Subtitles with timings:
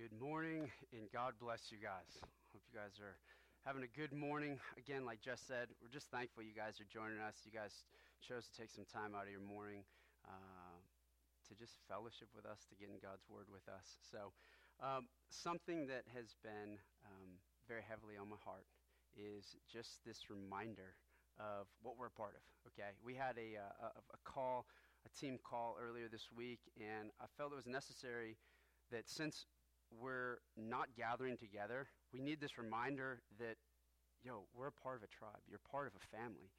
[0.00, 2.24] Good morning, and God bless you guys.
[2.56, 3.20] Hope you guys are
[3.68, 4.56] having a good morning.
[4.80, 7.44] Again, like Jess said, we're just thankful you guys are joining us.
[7.44, 7.84] You guys
[8.24, 9.84] chose to take some time out of your morning
[10.24, 10.80] uh,
[11.44, 14.00] to just fellowship with us, to get in God's Word with us.
[14.00, 14.32] So,
[14.80, 17.36] um, something that has been um,
[17.68, 18.64] very heavily on my heart
[19.12, 20.96] is just this reminder
[21.36, 22.44] of what we're a part of.
[22.72, 24.64] Okay, we had a, uh, a, a call,
[25.04, 28.40] a team call earlier this week, and I felt it was necessary
[28.88, 29.44] that since
[29.90, 33.56] we're not gathering together, we need this reminder that,
[34.22, 35.42] yo, we're a part of a tribe.
[35.48, 36.50] You're part of a family.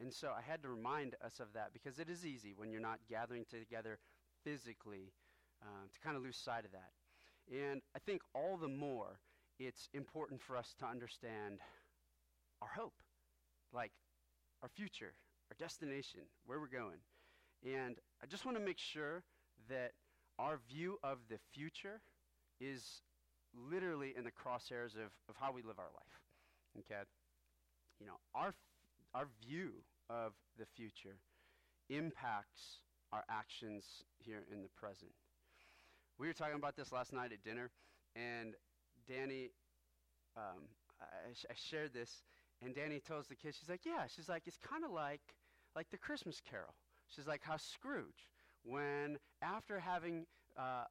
[0.00, 2.80] And so I had to remind us of that because it is easy when you're
[2.80, 3.98] not gathering together
[4.44, 5.12] physically
[5.62, 6.92] um, to kind of lose sight of that.
[7.52, 9.20] And I think all the more
[9.58, 11.58] it's important for us to understand
[12.62, 12.94] our hope,
[13.72, 13.92] like
[14.62, 15.12] our future,
[15.50, 17.00] our destination, where we're going.
[17.64, 19.22] And I just want to make sure
[19.68, 19.92] that
[20.38, 22.00] our view of the future
[22.60, 23.02] is
[23.54, 26.20] literally in the crosshairs of, of how we live our life.
[26.78, 27.02] Okay?
[28.00, 28.54] You know, our,
[29.14, 29.70] our view
[30.08, 31.16] of the future
[31.88, 33.84] impacts our actions
[34.18, 35.10] here in the present.
[36.18, 37.70] We were talking about this last night at dinner,
[38.14, 38.54] and
[39.08, 39.50] Danny,
[40.36, 40.68] um,
[41.00, 42.22] I, I shared this,
[42.62, 45.22] and Danny tells the kids, she's like, yeah, she's like, it's kind of like,
[45.74, 46.74] like the Christmas Carol.
[47.08, 48.28] She's like, how Scrooge,
[48.62, 50.26] when after having
[50.58, 50.84] uh,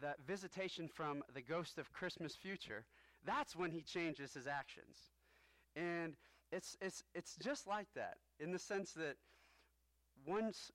[0.00, 2.84] that visitation from the ghost of Christmas future,
[3.24, 4.96] that's when he changes his actions.
[5.76, 6.14] And
[6.50, 9.16] it's, it's, it's just like that in the sense that
[10.26, 10.70] once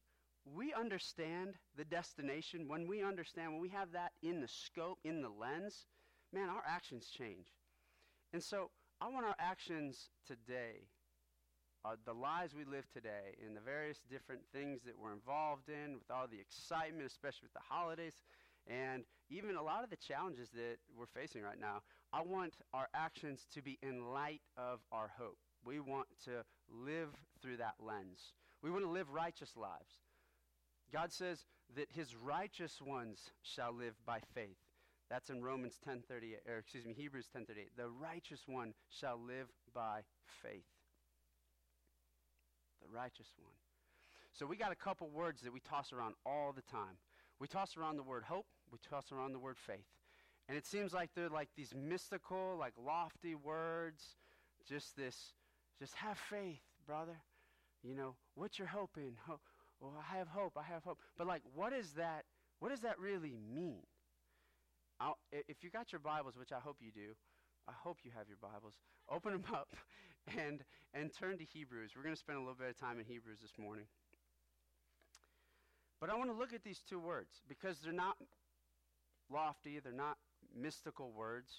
[0.46, 5.22] we understand the destination, when we understand, when we have that in the scope, in
[5.22, 5.86] the lens,
[6.34, 7.48] man, our actions change.
[8.34, 10.88] And so I want our actions today,
[11.86, 15.94] uh, the lives we live today, and the various different things that we're involved in,
[15.94, 18.22] with all the excitement, especially with the holidays,
[18.68, 22.88] and even a lot of the challenges that we're facing right now, I want our
[22.94, 25.38] actions to be in light of our hope.
[25.66, 27.10] We want to live
[27.42, 28.34] through that lens.
[28.62, 30.02] We want to live righteous lives.
[30.92, 34.58] God says that his righteous ones shall live by faith.
[35.10, 37.76] That's in Romans 10:38 or excuse me, Hebrews 10:38.
[37.76, 40.66] The righteous one shall live by faith.
[42.82, 43.56] The righteous one.
[44.32, 46.98] So we got a couple words that we toss around all the time.
[47.40, 49.86] We toss around the word hope, we toss around the word faith.
[50.50, 54.18] And it seems like they're like these mystical, like lofty words,
[54.68, 55.34] just this,
[55.80, 57.16] just have faith, brother.
[57.84, 59.14] You know, what you're hoping.
[59.28, 59.40] Ho-
[59.80, 61.00] well, I have hope, I have hope.
[61.18, 62.26] But like, what is that,
[62.60, 63.84] what does that really mean?
[65.00, 67.14] I'll, if you got your Bibles, which I hope you do,
[67.68, 68.76] I hope you have your Bibles.
[69.10, 69.76] Open them up
[70.38, 70.64] and,
[70.94, 71.92] and turn to Hebrews.
[71.96, 73.86] We're going to spend a little bit of time in Hebrews this morning.
[76.00, 78.18] But I want to look at these two words because they're not
[79.30, 80.18] lofty, they're not
[80.56, 81.52] mystical words.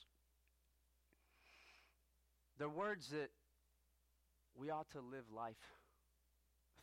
[2.59, 3.31] They're words that
[4.57, 5.57] we ought to live life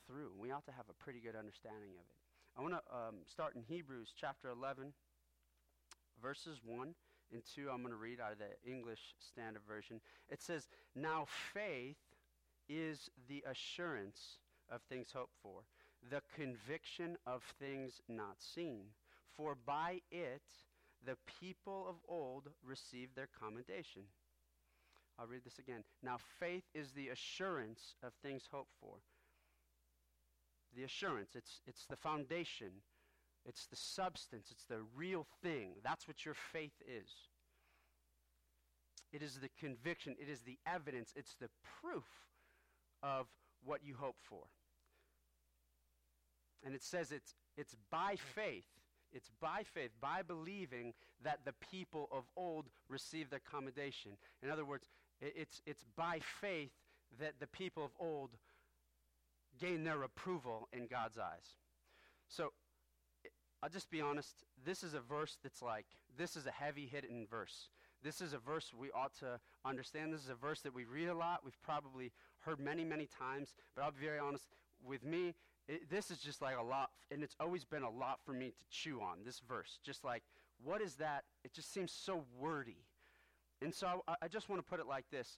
[0.05, 0.31] through.
[0.37, 2.21] We ought to have a pretty good understanding of it.
[2.57, 4.91] I want to um, start in Hebrews chapter 11,
[6.21, 6.93] verses 1
[7.31, 7.69] and 2.
[7.71, 10.01] I'm going to read out of the English Standard Version.
[10.29, 11.95] It says, Now faith
[12.67, 15.61] is the assurance of things hoped for,
[16.09, 18.83] the conviction of things not seen.
[19.33, 20.41] For by it
[21.05, 24.03] the people of old received their commendation.
[25.19, 25.83] I'll read this again.
[26.03, 28.97] Now, faith is the assurance of things hoped for.
[30.75, 32.69] The assurance, it's, it's the foundation,
[33.45, 35.73] it's the substance, it's the real thing.
[35.83, 37.09] That's what your faith is.
[39.11, 41.49] It is the conviction, it is the evidence, it's the
[41.81, 42.05] proof
[43.03, 43.27] of
[43.65, 44.43] what you hope for.
[46.63, 48.67] And it says it's, it's by faith.
[49.13, 54.11] It's by faith, by believing that the people of old received their commendation.
[54.41, 54.89] In other words,
[55.21, 56.71] it's, it's by faith
[57.19, 58.31] that the people of old
[59.59, 61.55] gain their approval in God's eyes.
[62.27, 62.53] So,
[63.61, 64.43] I'll just be honest.
[64.65, 65.85] This is a verse that's like,
[66.17, 67.69] this is a heavy hitting verse.
[68.03, 70.11] This is a verse we ought to understand.
[70.11, 71.41] This is a verse that we read a lot.
[71.43, 73.53] We've probably heard many, many times.
[73.75, 74.45] But I'll be very honest.
[74.83, 75.35] With me,
[75.67, 78.47] it, this is just like a lot, and it's always been a lot for me
[78.47, 79.79] to chew on, this verse.
[79.83, 80.23] Just like,
[80.63, 81.23] what is that?
[81.43, 82.83] It just seems so wordy.
[83.61, 85.37] And so I, I just want to put it like this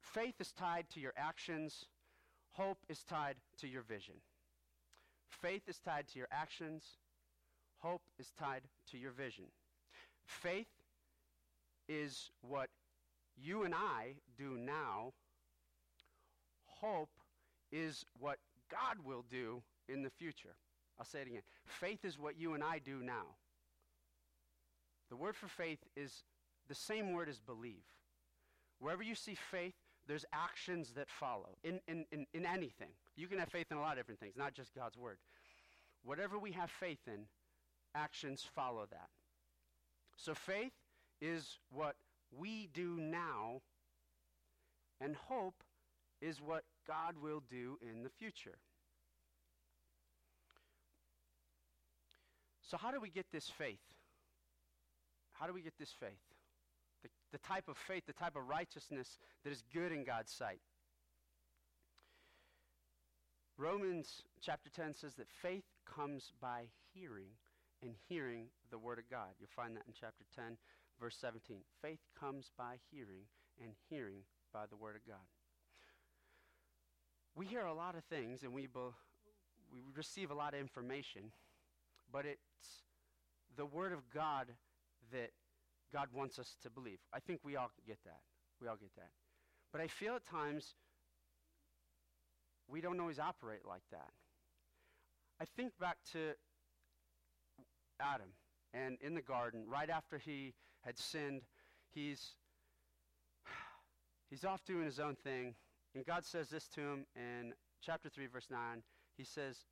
[0.00, 1.86] faith is tied to your actions,
[2.52, 4.14] hope is tied to your vision.
[5.28, 6.98] Faith is tied to your actions,
[7.78, 9.44] hope is tied to your vision.
[10.24, 10.68] Faith
[11.88, 12.68] is what
[13.36, 15.12] you and I do now,
[16.64, 17.10] hope
[17.70, 18.38] is what
[18.70, 20.56] God will do in the future.
[20.98, 21.42] I'll say it again.
[21.64, 23.36] Faith is what you and I do now.
[25.10, 26.24] The word for faith is
[26.68, 27.84] the same word as believe.
[28.78, 29.74] Wherever you see faith,
[30.08, 32.90] there's actions that follow in, in, in, in anything.
[33.16, 35.18] You can have faith in a lot of different things, not just God's word.
[36.04, 37.26] Whatever we have faith in,
[37.94, 39.08] actions follow that.
[40.16, 40.72] So faith
[41.20, 41.96] is what
[42.36, 43.62] we do now,
[45.00, 45.62] and hope
[46.20, 48.58] is what God will do in the future.
[52.62, 53.78] So, how do we get this faith?
[55.32, 56.10] How do we get this faith?
[57.02, 60.60] The, the type of faith, the type of righteousness that is good in God's sight.
[63.58, 67.30] Romans chapter 10 says that faith comes by hearing,
[67.82, 69.28] and hearing the Word of God.
[69.38, 70.56] You'll find that in chapter 10,
[71.00, 71.58] verse 17.
[71.80, 73.24] Faith comes by hearing,
[73.62, 75.24] and hearing by the Word of God.
[77.36, 78.80] We hear a lot of things, and we, be,
[79.70, 81.32] we receive a lot of information,
[82.10, 82.84] but it's
[83.58, 84.46] the Word of God
[85.12, 85.32] that
[85.92, 86.96] God wants us to believe.
[87.12, 88.20] I think we all get that.
[88.58, 89.10] We all get that.
[89.70, 90.76] But I feel at times
[92.68, 94.10] we don't always operate like that.
[95.38, 96.32] I think back to
[98.00, 98.30] Adam
[98.72, 101.42] and in the garden, right after he had sinned,
[101.92, 102.30] he's
[104.30, 105.54] he's off doing his own thing,
[105.96, 107.52] and God says this to him in
[107.82, 108.82] chapter 3 verse 9.
[109.16, 109.64] He says,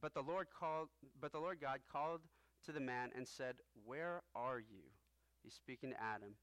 [0.00, 0.88] "But the Lord called
[1.20, 2.22] but the Lord God called
[2.64, 4.90] to the man and said, "Where are you?"
[5.42, 6.34] He's speaking to Adam.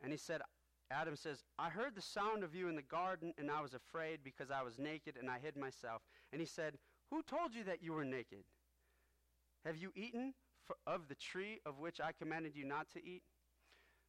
[0.00, 0.42] And he said,
[0.90, 4.20] Adam says, I heard the sound of you in the garden, and I was afraid
[4.22, 6.02] because I was naked and I hid myself.
[6.32, 6.78] And he said,
[7.10, 8.44] Who told you that you were naked?
[9.64, 10.34] Have you eaten
[10.86, 13.22] of the tree of which I commanded you not to eat?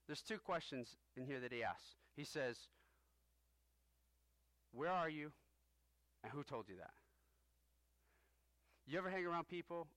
[0.08, 1.96] There's two questions in here that he asks.
[2.16, 2.68] He says,
[4.74, 5.32] Where are you?
[6.24, 6.92] And who told you that?
[8.86, 9.88] You ever hang around people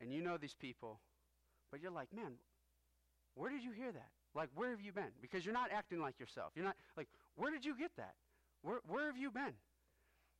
[0.00, 1.00] and you know these people,
[1.70, 2.32] but you're like, man,
[3.34, 4.08] where did you hear that?
[4.34, 5.12] Like, where have you been?
[5.20, 6.52] Because you're not acting like yourself.
[6.54, 8.14] You're not, like, where did you get that?
[8.62, 9.54] Where, where have you been?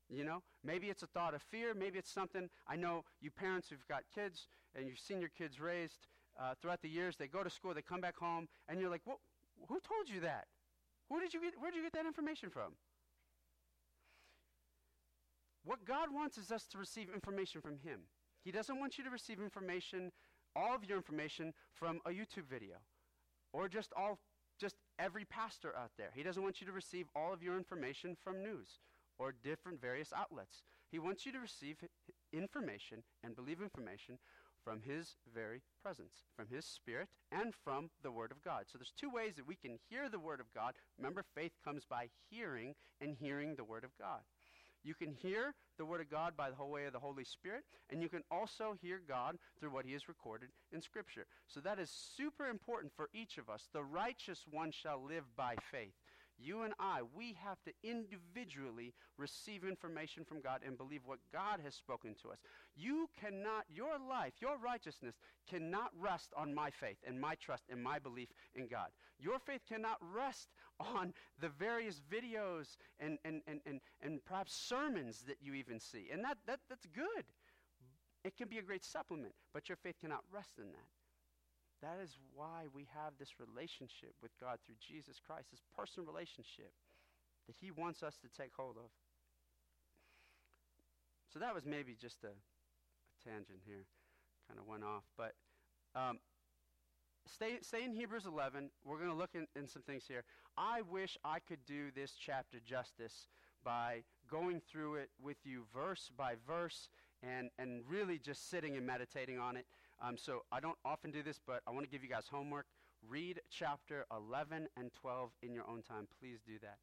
[0.09, 1.75] You know, maybe it's a thought of fear.
[1.75, 2.49] Maybe it's something.
[2.67, 6.07] I know you parents who've got kids and you've seen your kids raised
[6.41, 7.17] uh, throughout the years.
[7.17, 9.21] They go to school, they come back home, and you're like, well,
[9.69, 10.47] who told you that?
[11.09, 12.73] Who did you get, where did you get that information from?
[15.65, 18.01] What God wants is us to receive information from Him.
[18.45, 20.11] He doesn't want you to receive information,
[20.57, 22.77] all of your information, from a YouTube video
[23.53, 24.19] or just all
[24.59, 26.11] just every pastor out there.
[26.15, 28.79] He doesn't want you to receive all of your information from news
[29.19, 30.63] or different various outlets.
[30.91, 31.77] He wants you to receive
[32.33, 34.19] information and believe information
[34.63, 38.65] from his very presence, from his spirit and from the word of God.
[38.67, 40.75] So there's two ways that we can hear the word of God.
[40.99, 44.21] Remember faith comes by hearing and hearing the word of God.
[44.83, 48.03] You can hear the Word of God by the way of the Holy Spirit, and
[48.03, 51.27] you can also hear God through what He has recorded in Scripture.
[51.47, 53.69] So that is super important for each of us.
[53.73, 55.95] The righteous one shall live by faith.
[56.43, 61.61] You and I, we have to individually receive information from God and believe what God
[61.65, 62.39] has spoken to us.
[62.75, 65.17] You cannot, your life, your righteousness
[65.49, 68.89] cannot rest on my faith and my trust and my belief in God.
[69.19, 70.49] Your faith cannot rest
[70.79, 76.09] on the various videos and, and, and, and, and perhaps sermons that you even see.
[76.13, 77.25] And that, that, that's good.
[78.25, 81.00] It can be a great supplement, but your faith cannot rest in that.
[81.83, 86.73] That is why we have this relationship with God through Jesus Christ, this personal relationship
[87.47, 88.91] that He wants us to take hold of.
[91.33, 93.87] So that was maybe just a, a tangent here,
[94.49, 95.05] kind of went off.
[95.17, 95.33] But
[95.95, 96.19] um,
[97.27, 98.71] stay, stay in Hebrews 11.
[98.85, 100.25] We're going to look in, in some things here.
[100.59, 103.29] I wish I could do this chapter justice
[103.65, 106.89] by going through it with you verse by verse
[107.23, 109.67] and, and really just sitting and meditating on it.
[110.03, 112.67] Um, so I don't often do this, but I want to give you guys homework.
[113.09, 116.07] Read chapter 11 and 12 in your own time.
[116.21, 116.79] Please do that.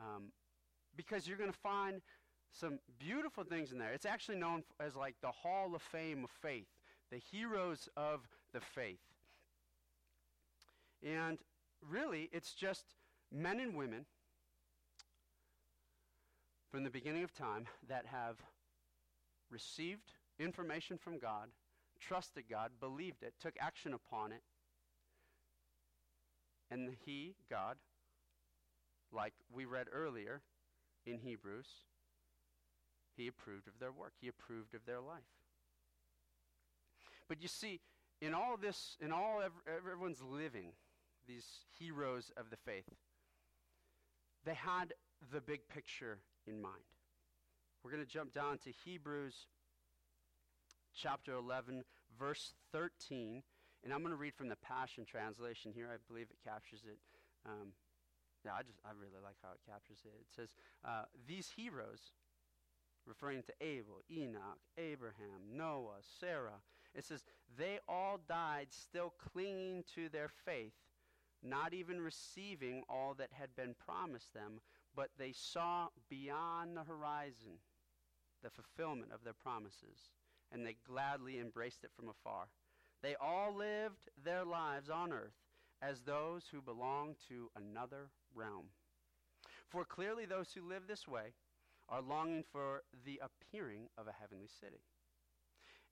[0.00, 0.32] Um,
[0.96, 2.00] because you're going to find
[2.52, 3.92] some beautiful things in there.
[3.92, 6.66] It's actually known as like the Hall of Fame of faith,
[7.10, 8.20] the heroes of
[8.52, 8.98] the faith.
[11.02, 11.38] And
[11.88, 12.94] really, it's just
[13.32, 14.06] men and women
[16.70, 18.36] from the beginning of time that have
[19.50, 21.48] received information from God
[21.98, 24.42] trusted God, believed it, took action upon it.
[26.70, 27.76] And he, God,
[29.12, 30.42] like we read earlier
[31.06, 31.66] in Hebrews,
[33.16, 34.12] he approved of their work.
[34.20, 35.22] He approved of their life.
[37.28, 37.80] But you see,
[38.20, 39.42] in all this, in all
[39.76, 40.72] everyone's living,
[41.26, 41.46] these
[41.78, 42.88] heroes of the faith,
[44.44, 44.94] they had
[45.32, 46.74] the big picture in mind.
[47.82, 49.46] We're going to jump down to Hebrews
[50.94, 51.84] chapter 11,
[52.18, 53.42] verse 13.
[53.84, 55.88] And I'm going to read from the Passion Translation here.
[55.92, 56.98] I believe it captures it.
[57.46, 57.72] Um,
[58.44, 60.12] yeah, I just I really like how it captures it.
[60.20, 60.48] It says
[60.84, 62.12] uh, these heroes,
[63.06, 66.60] referring to Abel, Enoch, Abraham, Noah, Sarah.
[66.94, 67.22] It says
[67.56, 70.74] they all died still clinging to their faith,
[71.42, 74.60] not even receiving all that had been promised them,
[74.98, 77.52] but they saw beyond the horizon
[78.42, 80.10] the fulfillment of their promises,
[80.50, 82.48] and they gladly embraced it from afar.
[83.00, 85.38] They all lived their lives on earth
[85.80, 88.70] as those who belong to another realm.
[89.68, 91.32] For clearly those who live this way
[91.88, 94.82] are longing for the appearing of a heavenly city.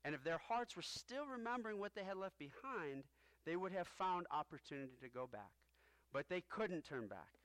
[0.03, 3.05] And if their hearts were still remembering what they had left behind,
[3.45, 5.53] they would have found opportunity to go back.
[6.11, 7.36] But they couldn't turn back,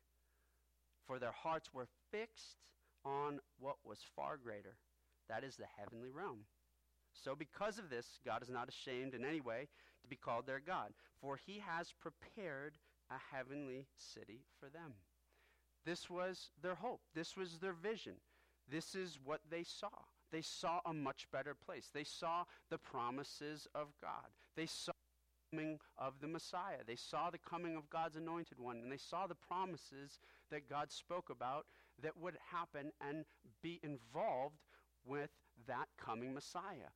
[1.06, 2.56] for their hearts were fixed
[3.04, 4.76] on what was far greater
[5.32, 6.40] that is the heavenly realm.
[7.12, 9.68] So, because of this, God is not ashamed in any way
[10.02, 12.78] to be called their God, for he has prepared
[13.10, 14.92] a heavenly city for them.
[15.84, 17.00] This was their hope.
[17.14, 18.14] This was their vision.
[18.70, 19.90] This is what they saw.
[20.30, 21.90] They saw a much better place.
[21.92, 24.30] They saw the promises of God.
[24.56, 24.92] They saw
[25.52, 26.78] coming of the Messiah.
[26.86, 28.78] They saw the coming of God's anointed one.
[28.78, 30.18] And they saw the promises
[30.50, 31.66] that God spoke about
[32.02, 33.24] that would happen and
[33.62, 34.56] be involved
[35.04, 35.30] with
[35.66, 36.90] that coming Messiah.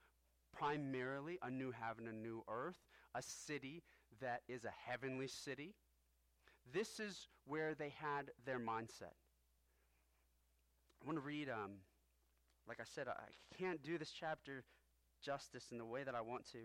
[0.57, 2.79] Primarily a new heaven, a new earth,
[3.15, 3.83] a city
[4.21, 5.75] that is a heavenly city.
[6.73, 9.15] This is where they had their mindset.
[11.03, 11.73] I want to read, um,
[12.67, 13.15] like I said, I
[13.59, 14.65] can't do this chapter
[15.23, 16.59] justice in the way that I want to.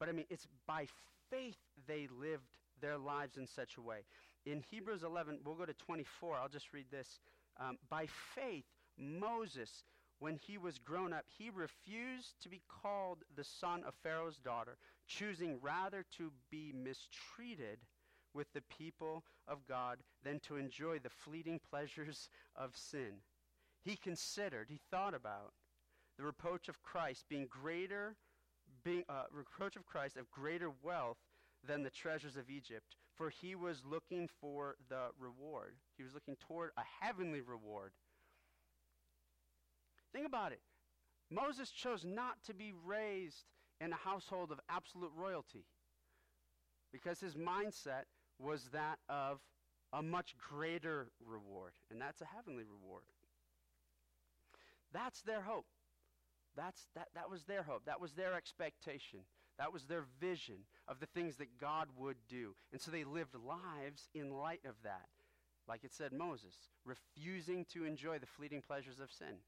[0.00, 0.86] But I mean, it's by
[1.30, 3.98] faith they lived their lives in such a way.
[4.46, 6.36] In Hebrews 11, we'll go to 24.
[6.36, 7.20] I'll just read this.
[7.60, 8.64] Um, by faith,
[8.98, 9.84] Moses,
[10.18, 14.78] when he was grown up, he refused to be called the son of Pharaoh's daughter,
[15.06, 17.78] choosing rather to be mistreated
[18.32, 23.20] with the people of God than to enjoy the fleeting pleasures of sin.
[23.82, 25.52] He considered, he thought about
[26.16, 28.16] the reproach of Christ being greater,
[28.84, 31.18] being uh, reproach of Christ of greater wealth
[31.66, 35.74] than the treasures of Egypt, for he was looking for the reward.
[35.96, 37.92] He was looking toward a heavenly reward.
[40.12, 40.60] Think about it.
[41.30, 43.44] Moses chose not to be raised
[43.80, 45.64] in a household of absolute royalty
[46.92, 48.04] because his mindset
[48.38, 49.38] was that of
[49.92, 53.02] a much greater reward, and that's a heavenly reward.
[54.92, 55.66] That's their hope.
[56.60, 57.86] That's, that, that was their hope.
[57.86, 59.20] That was their expectation.
[59.58, 62.54] That was their vision of the things that God would do.
[62.70, 65.08] And so they lived lives in light of that.
[65.66, 69.40] Like it said Moses, refusing to enjoy the fleeting pleasures of sin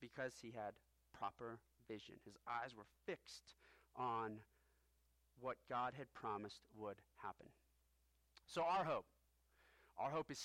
[0.00, 0.74] because he had
[1.18, 1.58] proper
[1.88, 2.16] vision.
[2.24, 3.54] His eyes were fixed
[3.96, 4.40] on
[5.40, 7.46] what God had promised would happen.
[8.46, 9.06] So our hope,
[9.98, 10.42] our hope is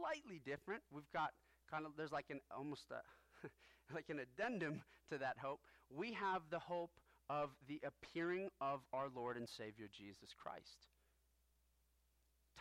[0.00, 0.82] slightly different.
[0.90, 1.30] We've got
[1.70, 3.46] kind of there's like an almost a
[3.94, 5.60] like an addendum to that hope.
[5.94, 6.92] We have the hope
[7.28, 10.88] of the appearing of our Lord and Savior Jesus Christ.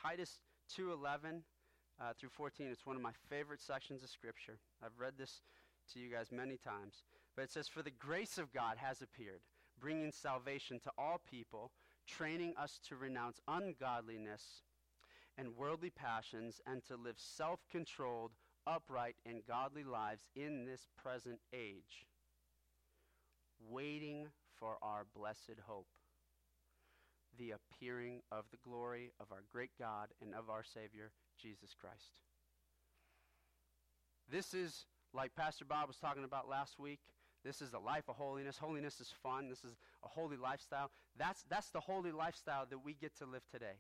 [0.02, 0.40] Titus
[0.78, 1.44] 2:11
[2.02, 2.68] uh, through 14.
[2.72, 4.58] It's one of my favorite sections of Scripture.
[4.84, 5.42] I've read this
[5.94, 7.04] to you guys many times.
[7.36, 9.42] But it says, For the grace of God has appeared,
[9.80, 11.72] bringing salvation to all people,
[12.08, 14.64] training us to renounce ungodliness
[15.38, 18.32] and worldly passions, and to live self controlled,
[18.68, 22.08] upright, and godly lives in this present age,
[23.70, 24.28] waiting
[24.58, 25.88] for our blessed hope,
[27.38, 32.20] the appearing of the glory of our great God and of our Savior, Jesus Christ.
[34.30, 37.00] This is like Pastor Bob was talking about last week,
[37.44, 38.58] this is a life of holiness.
[38.58, 39.50] Holiness is fun.
[39.50, 40.92] This is a holy lifestyle.
[41.18, 43.76] That's, that's the holy lifestyle that we get to live today.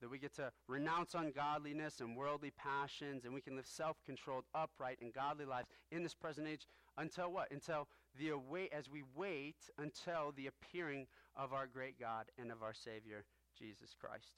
[0.00, 4.44] That we get to renounce ungodliness and worldly passions, and we can live self controlled,
[4.54, 6.66] upright, and godly lives in this present age
[6.98, 7.50] until what?
[7.50, 7.88] Until
[8.18, 12.74] the await, as we wait until the appearing of our great God and of our
[12.74, 13.24] Savior,
[13.58, 14.36] Jesus Christ.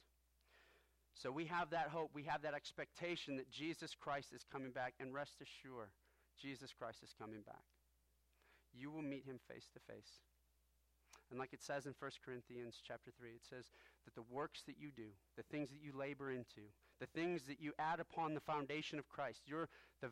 [1.15, 4.95] So we have that hope, we have that expectation that Jesus Christ is coming back,
[5.01, 5.91] and rest assured,
[6.41, 7.65] Jesus Christ is coming back.
[8.73, 10.23] You will meet him face to face.
[11.31, 13.67] And like it says in 1 Corinthians chapter 3, it says
[14.09, 16.63] that the works that you do, the things that you labor into,
[17.01, 19.69] the things that you add upon the foundation of Christ, your,
[20.01, 20.09] the,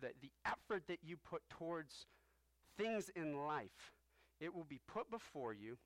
[0.00, 2.06] the, the effort that you put towards
[2.78, 3.92] things in life,
[4.40, 5.76] it will be put before you.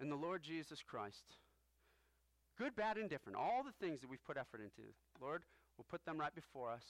[0.00, 1.24] And the Lord Jesus Christ
[2.58, 3.38] Good, bad, indifferent.
[3.38, 4.88] All the things that we've put effort into,
[5.20, 5.44] Lord,
[5.76, 6.82] we'll put them right before us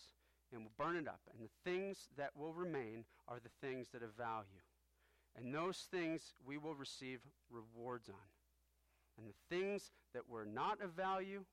[0.50, 1.20] and we'll burn it up.
[1.30, 4.64] And the things that will remain are the things that have value.
[5.36, 8.16] And those things we will receive rewards on.
[9.18, 11.44] And the things that were not of value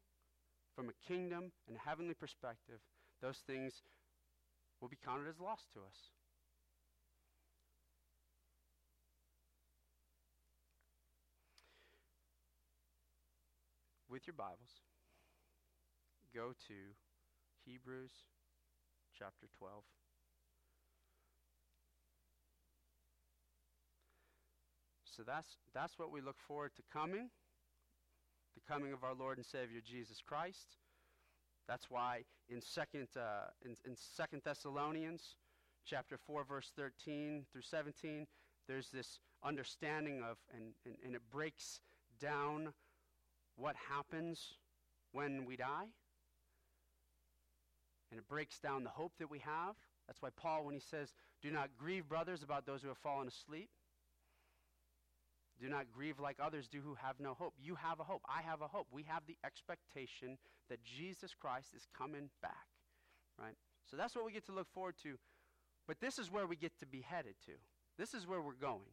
[0.76, 2.80] from a kingdom and heavenly perspective,
[3.22, 3.82] those things
[4.80, 6.12] will be counted as lost to us.
[14.08, 14.80] With your Bibles,
[16.34, 16.74] go to
[17.66, 18.12] Hebrews
[19.18, 19.84] chapter 12.
[25.18, 27.30] So that's, that's what we look forward to coming
[28.56, 30.78] the coming of our Lord and Savior Jesus Christ.
[31.68, 35.36] That's why in second uh, in, in Second Thessalonians,
[35.86, 38.28] chapter four, verse thirteen through seventeen,
[38.68, 41.82] there's this understanding of, and, and, and it breaks
[42.20, 42.74] down
[43.58, 44.54] what happens
[45.12, 45.88] when we die,
[48.12, 49.76] and it breaks down the hope that we have.
[50.08, 53.28] That's why Paul, when he says, "Do not grieve, brothers, about those who have fallen
[53.28, 53.70] asleep."
[55.62, 57.54] Do not grieve like others do who have no hope.
[57.62, 58.22] You have a hope.
[58.28, 58.88] I have a hope.
[58.92, 60.38] We have the expectation
[60.70, 62.68] that Jesus Christ is coming back,
[63.40, 63.56] right?
[63.90, 65.18] So that's what we get to look forward to.
[65.88, 67.54] But this is where we get to be headed to.
[67.98, 68.92] This is where we're going.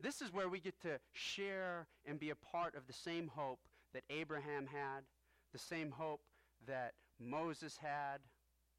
[0.00, 3.60] This is where we get to share and be a part of the same hope
[3.94, 5.04] that Abraham had,
[5.52, 6.20] the same hope
[6.66, 8.18] that Moses had,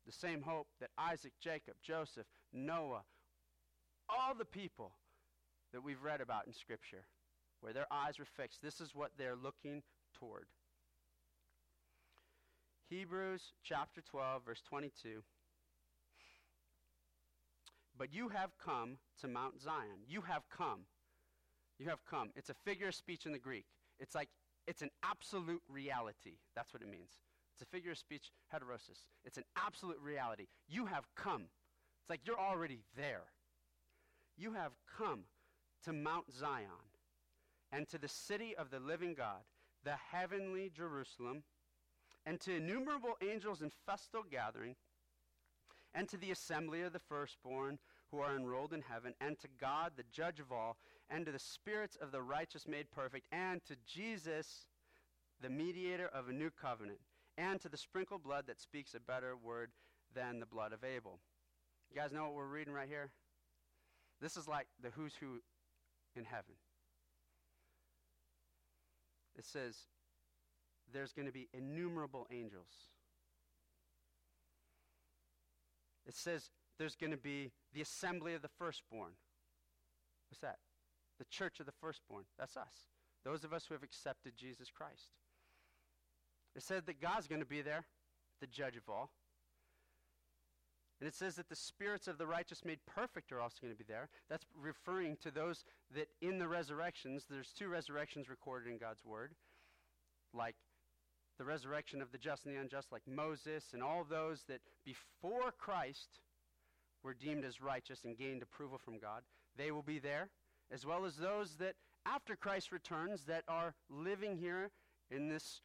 [0.05, 3.01] the same hope that Isaac, Jacob, Joseph, Noah,
[4.07, 4.91] all the people
[5.73, 7.03] that we've read about in Scripture,
[7.61, 8.61] where their eyes were fixed.
[8.61, 9.83] This is what they're looking
[10.17, 10.45] toward.
[12.89, 15.21] Hebrews chapter 12, verse 22.
[17.97, 20.05] But you have come to Mount Zion.
[20.07, 20.81] You have come.
[21.77, 22.29] You have come.
[22.35, 23.65] It's a figure of speech in the Greek.
[23.99, 24.29] It's like,
[24.67, 26.37] it's an absolute reality.
[26.55, 27.11] That's what it means.
[27.53, 29.05] It's a figure of speech, heterosis.
[29.25, 30.47] It's an absolute reality.
[30.67, 31.47] You have come.
[32.01, 33.23] It's like you're already there.
[34.37, 35.25] You have come
[35.85, 36.67] to Mount Zion
[37.71, 39.43] and to the city of the living God,
[39.83, 41.43] the heavenly Jerusalem,
[42.25, 44.75] and to innumerable angels in festal gathering,
[45.93, 47.79] and to the assembly of the firstborn
[48.11, 50.77] who are enrolled in heaven, and to God, the judge of all,
[51.09, 54.65] and to the spirits of the righteous made perfect, and to Jesus,
[55.41, 56.99] the mediator of a new covenant,
[57.37, 59.71] and to the sprinkled blood that speaks a better word
[60.13, 61.19] than the blood of Abel.
[61.89, 63.09] You guys know what we're reading right here?
[64.21, 65.41] This is like the who's who
[66.19, 66.55] in heaven.
[69.37, 69.87] It says
[70.93, 72.91] there's going to be innumerable angels.
[76.05, 79.13] It says there's going to be the assembly of the firstborn.
[80.29, 80.57] What's that?
[81.17, 82.25] The church of the firstborn.
[82.37, 82.89] That's us.
[83.23, 85.11] Those of us who have accepted Jesus Christ.
[86.55, 87.85] It said that God's going to be there,
[88.41, 89.11] the judge of all.
[90.99, 93.77] And it says that the spirits of the righteous made perfect are also going to
[93.77, 94.09] be there.
[94.29, 95.63] That's referring to those
[95.95, 99.31] that in the resurrections, there's two resurrections recorded in God's word,
[100.33, 100.55] like
[101.37, 105.53] the resurrection of the just and the unjust, like Moses and all those that before
[105.57, 106.19] Christ
[107.01, 109.23] were deemed as righteous and gained approval from God.
[109.55, 110.29] They will be there,
[110.69, 114.71] as well as those that after Christ returns that are living here
[115.09, 115.61] in this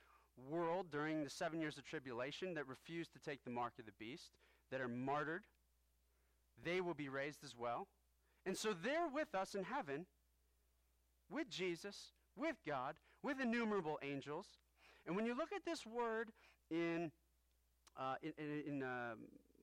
[0.48, 3.92] world during the seven years of tribulation that refuse to take the mark of the
[3.98, 4.30] beast
[4.74, 5.44] that are martyred,
[6.64, 7.86] they will be raised as well.
[8.44, 10.06] And so they're with us in heaven,
[11.30, 14.48] with Jesus, with God, with innumerable angels.
[15.06, 16.30] And when you look at this word
[16.72, 17.12] in,
[17.96, 19.18] uh, in, in, in um,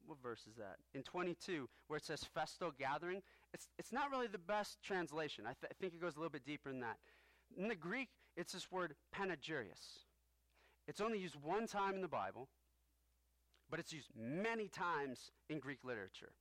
[0.06, 0.78] what verse is that?
[0.94, 3.22] In 22, where it says festal gathering,
[3.54, 5.44] it's, it's not really the best translation.
[5.46, 7.00] I, th- I think it goes a little bit deeper than that.
[7.58, 10.06] In the Greek, it's this word panegyrios.
[10.88, 12.48] It's only used one time in the Bible,
[13.72, 16.34] but it's used many times in Greek literature.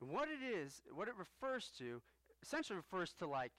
[0.00, 2.02] What it is, what it refers to,
[2.42, 3.52] essentially refers to like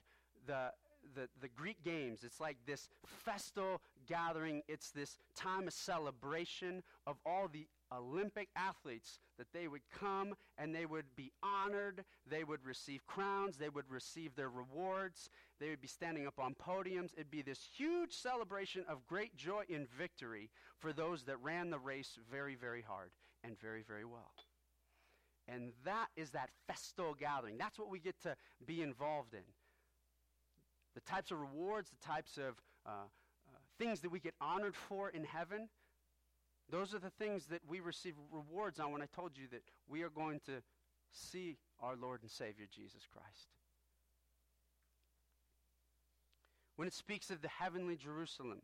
[0.45, 0.71] the,
[1.15, 2.23] the, the Greek games.
[2.23, 4.61] It's like this festal gathering.
[4.67, 10.73] It's this time of celebration of all the Olympic athletes that they would come and
[10.73, 15.81] they would be honored, they would receive crowns, they would receive their rewards, they would
[15.81, 17.13] be standing up on podiums.
[17.13, 21.79] It'd be this huge celebration of great joy and victory for those that ran the
[21.79, 23.11] race very, very hard
[23.43, 24.33] and very, very well.
[25.47, 27.57] And that is that festal gathering.
[27.57, 28.35] That's what we get to
[28.65, 29.41] be involved in.
[30.99, 35.09] The types of rewards, the types of uh, uh, things that we get honored for
[35.09, 35.69] in heaven
[36.71, 40.03] those are the things that we receive rewards on when I told you that we
[40.03, 40.61] are going to
[41.11, 43.47] see our Lord and Savior Jesus Christ.
[46.75, 48.61] When it speaks of the heavenly Jerusalem,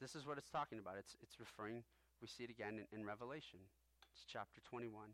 [0.00, 0.96] this is what it's talking about.
[0.98, 1.82] It's, it's referring,
[2.20, 3.60] we see it again in, in Revelation.
[4.12, 5.08] It's chapter 21,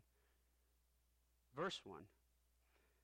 [1.55, 2.01] verse 1.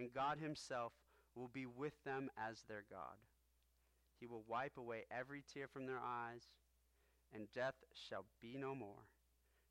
[0.00, 0.92] and God himself
[1.36, 3.20] will be with them as their God.
[4.18, 6.48] He will wipe away every tear from their eyes,
[7.32, 9.06] and death shall be no more.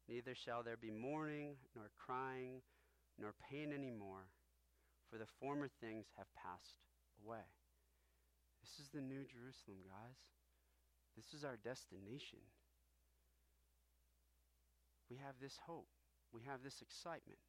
[0.08, 2.62] Neither shall there be mourning, nor crying,
[3.18, 4.30] nor pain any more,
[5.10, 6.78] for the former things have passed
[7.26, 7.50] away.
[8.62, 10.18] This is the New Jerusalem, guys.
[11.18, 12.39] This is our destination.
[15.10, 15.89] We have this hope.
[16.32, 17.39] We have this excitement.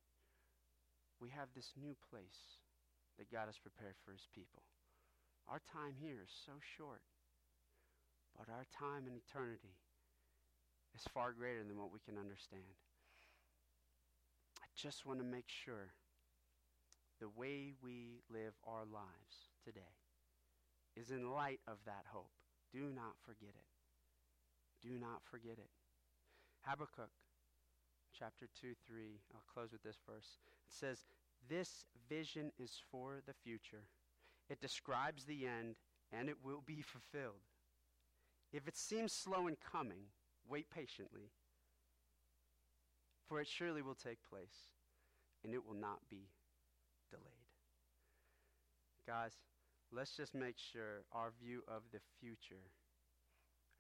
[1.21, 2.60] We have this new place
[3.21, 4.65] that God has prepared for his people.
[5.45, 7.05] Our time here is so short,
[8.33, 9.77] but our time in eternity
[10.97, 12.81] is far greater than what we can understand.
[14.57, 15.93] I just want to make sure
[17.21, 19.93] the way we live our lives today
[20.97, 22.33] is in light of that hope.
[22.73, 23.69] Do not forget it.
[24.81, 25.69] Do not forget it.
[26.65, 27.13] Habakkuk
[28.17, 29.21] chapter 2, 3.
[29.35, 30.41] I'll close with this verse.
[30.65, 31.05] It says,
[31.49, 33.85] This vision is for the future.
[34.49, 35.77] It describes the end,
[36.13, 37.43] and it will be fulfilled.
[38.53, 40.11] If it seems slow in coming,
[40.49, 41.31] wait patiently,
[43.29, 44.75] for it surely will take place,
[45.45, 46.31] and it will not be
[47.11, 47.47] delayed.
[49.07, 49.39] Guys,
[49.93, 52.71] let's just make sure our view of the future,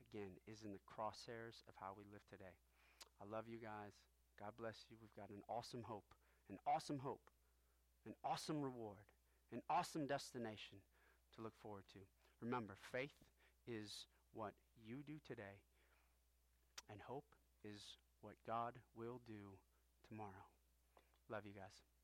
[0.08, 2.54] again, is in the crosshairs of how we live today.
[3.20, 3.92] I love you guys.
[4.38, 4.96] God bless you.
[5.00, 6.14] We've got an awesome hope,
[6.48, 7.28] an awesome hope,
[8.06, 9.04] an awesome reward,
[9.52, 10.78] an awesome destination
[11.34, 11.98] to look forward to.
[12.40, 13.14] Remember, faith
[13.66, 14.52] is what
[14.84, 15.60] you do today,
[16.90, 17.26] and hope
[17.64, 17.82] is
[18.22, 19.58] what God will do
[20.08, 20.48] tomorrow.
[21.28, 21.99] Love you guys.